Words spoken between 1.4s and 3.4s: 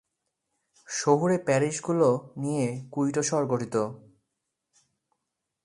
প্যারিশগুলো নিয়ে কুইটো